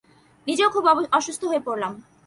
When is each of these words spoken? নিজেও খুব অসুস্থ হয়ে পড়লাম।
নিজেও 0.47 0.69
খুব 0.69 0.83
অসুস্থ 1.11 1.41
হয়ে 1.45 1.65
পড়লাম। 1.67 1.93